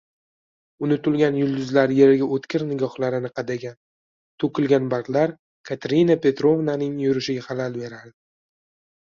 [0.85, 3.75] Unutilgan yulduzlar yerga oʻtkir nigohlarini qadagan,
[4.45, 5.35] toʻkilgan barglar
[5.73, 8.15] Katerina Petrovnaning yurishiga xalal berardi.